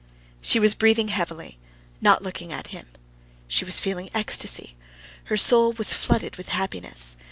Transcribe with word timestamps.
She 0.41 0.57
was 0.59 0.73
breathing 0.73 1.09
heavily, 1.09 1.59
not 2.01 2.23
looking 2.23 2.51
at 2.51 2.69
him. 2.73 2.87
She 3.47 3.63
was 3.65 3.79
feeling 3.79 4.09
ecstasy. 4.15 4.75
Her 5.25 5.37
soul 5.37 5.73
was 5.73 5.93
flooded 5.93 6.37
with 6.37 6.49
happiness. 6.49 7.17